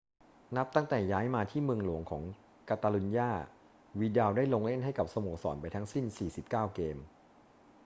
[0.57, 2.23] นับตั้งแต่ย้ายมาที่เมืองหลวงของ
[2.69, 3.31] กาตาลุญญา
[3.99, 6.05] วิดัลได้ลงเล่นให้กับสโมสรไปทั้งสิ้น
[6.47, 6.97] 49 เกม